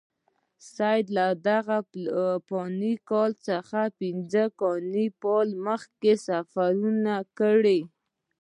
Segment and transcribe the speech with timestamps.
[0.73, 1.77] سید له دغه
[2.47, 7.79] فلاني کال څخه پنځه فلاني کاله مخکې سفرونه کړي.